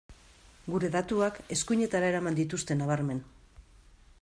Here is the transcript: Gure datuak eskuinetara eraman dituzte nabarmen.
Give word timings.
Gure 0.75 0.89
datuak 0.95 1.37
eskuinetara 1.57 2.09
eraman 2.13 2.41
dituzte 2.41 2.79
nabarmen. 2.83 3.21